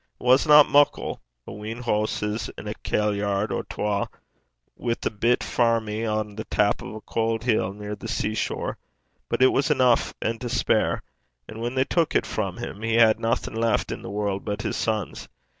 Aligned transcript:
It 0.19 0.23
wasna 0.23 0.63
muckle 0.63 1.21
a 1.45 1.51
wheen 1.53 1.83
hooses, 1.83 2.49
and 2.57 2.67
a 2.67 2.73
kailyard 2.73 3.51
or 3.51 3.63
twa, 3.65 4.09
wi' 4.75 4.95
a 5.05 5.09
bit 5.11 5.41
fairmy 5.43 6.07
on 6.07 6.35
the 6.37 6.43
tap 6.45 6.81
o' 6.81 6.95
a 6.95 7.01
cauld 7.01 7.43
hill 7.43 7.71
near 7.71 7.95
the 7.95 8.07
sea 8.07 8.33
shore; 8.33 8.79
but 9.29 9.43
it 9.43 9.51
was 9.53 9.69
eneuch 9.69 10.15
and 10.19 10.41
to 10.41 10.49
spare; 10.49 11.03
and 11.47 11.61
whan 11.61 11.75
they 11.75 11.85
tuik 11.85 12.15
it 12.15 12.25
frae 12.25 12.51
him, 12.53 12.81
he 12.81 12.95
had 12.95 13.19
naething 13.19 13.53
left 13.53 13.91
i' 13.91 13.95
the 13.97 14.09
warl' 14.09 14.39
but 14.39 14.63
his 14.63 14.75
sons. 14.75 15.29